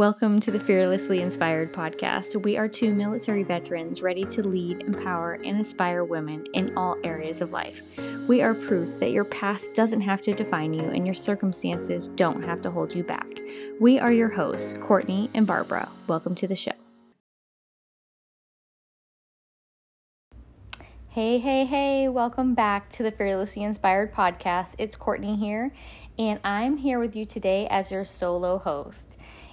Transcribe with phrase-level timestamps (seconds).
[0.00, 2.42] Welcome to the Fearlessly Inspired podcast.
[2.42, 7.42] We are two military veterans ready to lead, empower, and inspire women in all areas
[7.42, 7.82] of life.
[8.26, 12.42] We are proof that your past doesn't have to define you and your circumstances don't
[12.42, 13.26] have to hold you back.
[13.78, 15.90] We are your hosts, Courtney and Barbara.
[16.06, 16.72] Welcome to the show.
[21.08, 24.76] Hey, hey, hey, welcome back to the Fearlessly Inspired podcast.
[24.78, 25.74] It's Courtney here,
[26.18, 29.08] and I'm here with you today as your solo host.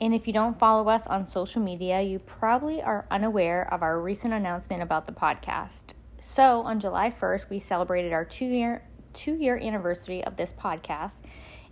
[0.00, 4.00] And if you don't follow us on social media, you probably are unaware of our
[4.00, 5.94] recent announcement about the podcast.
[6.20, 8.82] So, on July 1st, we celebrated our 2-year
[9.14, 11.20] 2-year anniversary of this podcast.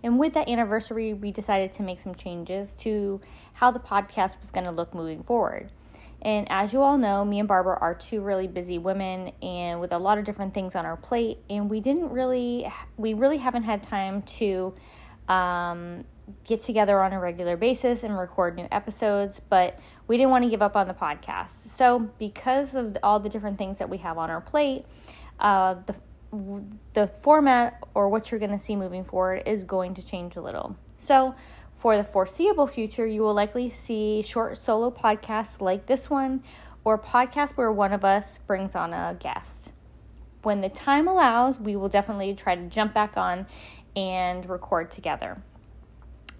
[0.02, 3.20] And with that anniversary, we decided to make some changes to
[3.54, 5.70] how the podcast was going to look moving forward.
[6.22, 9.92] And as you all know, me and Barbara are two really busy women and with
[9.92, 11.38] a lot of different things on our plate.
[11.48, 14.74] And we didn't really, we really haven't had time to
[15.28, 16.04] um,
[16.44, 20.50] get together on a regular basis and record new episodes, but we didn't want to
[20.50, 21.68] give up on the podcast.
[21.68, 24.84] So, because of all the different things that we have on our plate,
[25.38, 25.96] uh, the
[26.92, 30.40] the format or what you're going to see moving forward is going to change a
[30.40, 30.76] little.
[30.98, 31.34] So,
[31.72, 36.42] for the foreseeable future, you will likely see short solo podcasts like this one
[36.84, 39.72] or podcasts where one of us brings on a guest.
[40.42, 43.46] When the time allows, we will definitely try to jump back on
[43.94, 45.42] and record together.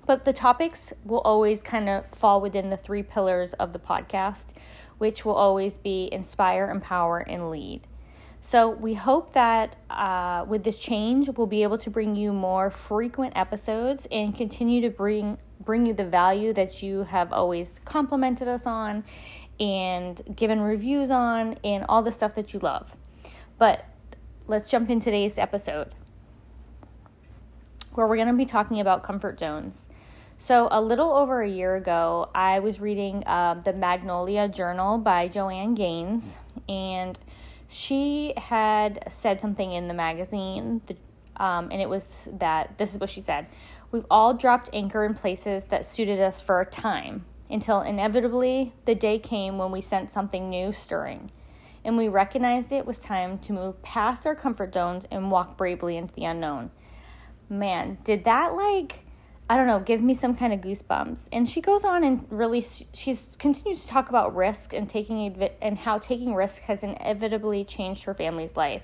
[0.07, 4.47] But the topics will always kind of fall within the three pillars of the podcast,
[4.99, 7.83] which will always be inspire, empower, and lead.
[8.41, 12.71] So we hope that uh, with this change, we'll be able to bring you more
[12.71, 18.47] frequent episodes and continue to bring bring you the value that you have always complimented
[18.47, 19.03] us on
[19.59, 22.97] and given reviews on and all the stuff that you love.
[23.59, 23.84] But
[24.47, 25.93] let's jump in today's episode
[27.97, 29.89] where we're going to be talking about comfort zones.
[30.39, 35.29] So, a little over a year ago, I was reading uh, the Magnolia Journal by
[35.29, 36.37] Joanna Gaines,
[36.69, 37.19] and
[37.69, 40.83] she had said something in the magazine,
[41.39, 43.47] um, and it was that this is what she said
[43.91, 48.95] We've all dropped anchor in places that suited us for a time until inevitably the
[48.95, 51.31] day came when we sent something new stirring,
[51.83, 55.97] and we recognized it was time to move past our comfort zones and walk bravely
[55.97, 56.71] into the unknown.
[57.49, 59.07] Man, did that like
[59.49, 61.29] I don't know, give me some kind of goosebumps.
[61.31, 65.79] And she goes on and really she's continues to talk about risk and taking and
[65.79, 68.83] how taking risk has inevitably changed her family's life.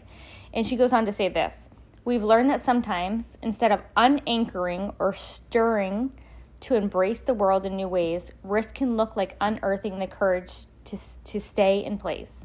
[0.55, 1.69] And she goes on to say this:
[2.05, 6.15] We've learned that sometimes instead of unanchoring or stirring
[6.61, 10.97] to embrace the world in new ways, risk can look like unearthing the courage to
[11.25, 12.45] to stay in place.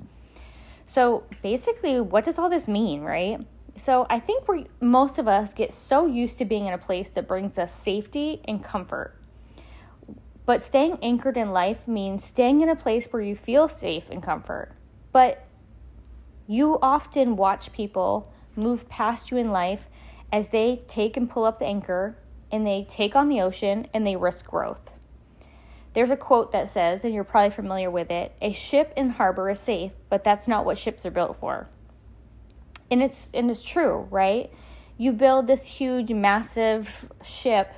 [0.88, 3.46] So, basically, what does all this mean, right?
[3.78, 7.12] So I think we most of us get so used to being in a place
[7.12, 9.16] that brings us safety and comfort.
[10.46, 14.24] But staying anchored in life means staying in a place where you feel safe and
[14.24, 14.72] comfort.
[15.12, 15.46] But
[16.48, 19.90] you often watch people move past you in life
[20.32, 22.18] as they take and pull up the anchor
[22.52, 24.92] and they take on the ocean and they risk growth.
[25.94, 29.50] There's a quote that says, and you're probably familiar with it a ship in harbor
[29.50, 31.70] is safe, but that's not what ships are built for
[32.90, 34.52] and it's and it's true, right?
[34.98, 37.72] You build this huge, massive ship,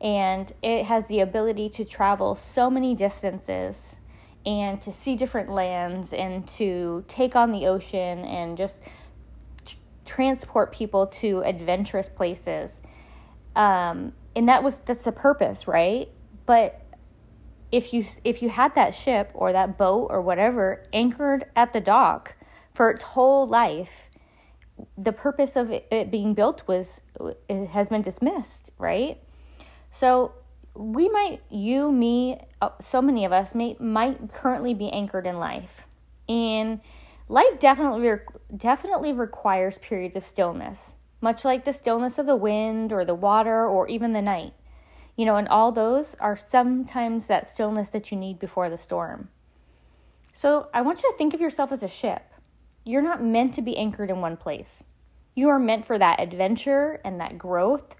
[0.00, 3.98] and it has the ability to travel so many distances
[4.44, 8.82] and to see different lands and to take on the ocean and just
[9.64, 12.82] tr- transport people to adventurous places.
[13.54, 16.08] Um, and that was that's the purpose, right?
[16.46, 16.82] But
[17.72, 21.80] if you if you had that ship or that boat or whatever anchored at the
[21.80, 22.34] dock
[22.74, 24.09] for its whole life
[24.96, 27.00] the purpose of it being built was
[27.48, 29.22] has been dismissed, right?
[29.90, 30.32] So
[30.74, 35.38] we might, you, me, uh, so many of us may might currently be anchored in
[35.38, 35.82] life,
[36.28, 36.80] and
[37.28, 38.10] life definitely
[38.56, 43.66] definitely requires periods of stillness, much like the stillness of the wind or the water
[43.66, 44.54] or even the night.
[45.16, 49.28] You know, and all those are sometimes that stillness that you need before the storm.
[50.34, 52.29] So I want you to think of yourself as a ship.
[52.90, 54.82] You're not meant to be anchored in one place.
[55.36, 57.94] You are meant for that adventure and that growth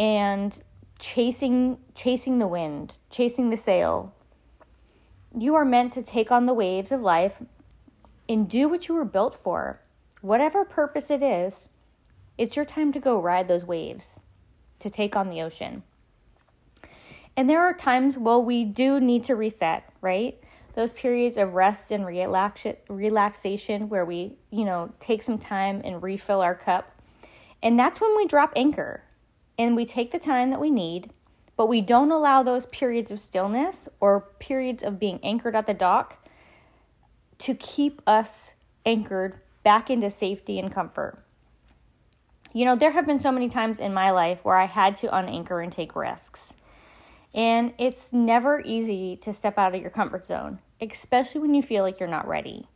[0.00, 0.60] and
[0.98, 4.12] chasing chasing the wind, chasing the sail.
[5.38, 7.40] You are meant to take on the waves of life
[8.28, 9.80] and do what you were built for.
[10.22, 11.68] Whatever purpose it is,
[12.36, 14.18] it's your time to go ride those waves,
[14.80, 15.84] to take on the ocean.
[17.36, 20.42] And there are times, well, we do need to reset, right?
[20.76, 26.02] Those periods of rest and relax- relaxation where we, you know, take some time and
[26.02, 26.92] refill our cup.
[27.62, 29.02] And that's when we drop anchor
[29.58, 31.10] and we take the time that we need.
[31.56, 35.74] but we don't allow those periods of stillness or periods of being anchored at the
[35.74, 36.22] dock
[37.38, 41.22] to keep us anchored back into safety and comfort.
[42.52, 45.08] You know, there have been so many times in my life where I had to
[45.08, 46.54] unanchor and take risks.
[47.34, 51.82] And it's never easy to step out of your comfort zone, especially when you feel
[51.82, 52.66] like you're not ready.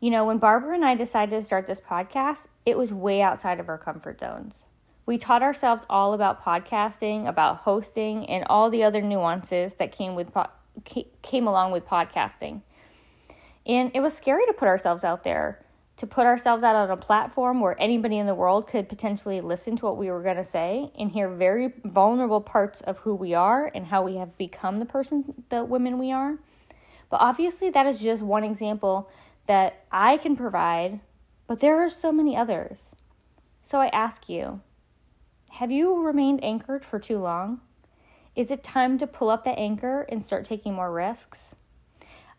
[0.00, 3.60] You know, when Barbara and I decided to start this podcast, it was way outside
[3.60, 4.64] of our comfort zones.
[5.04, 10.14] We taught ourselves all about podcasting, about hosting, and all the other nuances that came
[10.14, 10.46] with po-
[11.22, 12.62] came along with podcasting.
[13.66, 15.64] And it was scary to put ourselves out there,
[15.96, 19.76] to put ourselves out on a platform where anybody in the world could potentially listen
[19.76, 23.34] to what we were going to say and hear very vulnerable parts of who we
[23.34, 26.38] are and how we have become the person, the women we are.
[27.10, 29.10] But obviously, that is just one example
[29.46, 31.00] that I can provide,
[31.46, 32.94] but there are so many others.
[33.62, 34.60] So I ask you,
[35.52, 37.60] have you remained anchored for too long?
[38.36, 41.56] Is it time to pull up the anchor and start taking more risks?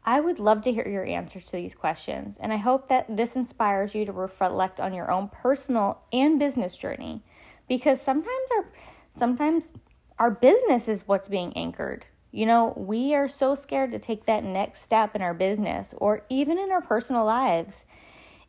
[0.04, 3.36] I would love to hear your answers to these questions, and I hope that this
[3.36, 7.22] inspires you to reflect on your own personal and business journey
[7.68, 8.66] because sometimes our
[9.12, 9.74] sometimes
[10.18, 12.06] our business is what's being anchored.
[12.32, 16.24] You know, we are so scared to take that next step in our business or
[16.30, 17.86] even in our personal lives.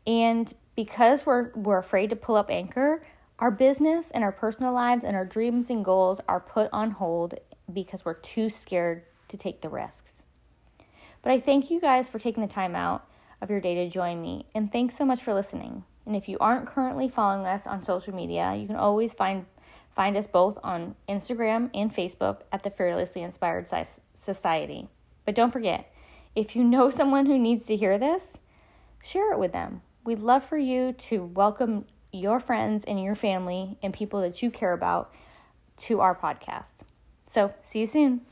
[0.06, 3.05] And because we're we're afraid to pull up anchor,
[3.38, 7.34] our business and our personal lives and our dreams and goals are put on hold
[7.73, 10.23] because we're too scared to take the risks.
[11.23, 13.08] But I thank you guys for taking the time out
[13.40, 15.84] of your day to join me, and thanks so much for listening.
[16.06, 19.46] And if you aren't currently following us on social media, you can always find
[19.94, 23.69] find us both on Instagram and Facebook at the Fearlessly Inspired
[24.15, 24.89] Society.
[25.25, 25.93] But don't forget,
[26.35, 28.39] if you know someone who needs to hear this,
[29.03, 29.83] share it with them.
[30.05, 34.50] We'd love for you to welcome your friends and your family and people that you
[34.50, 35.15] care about
[35.77, 36.83] to our podcast.
[37.27, 38.23] So, see you soon.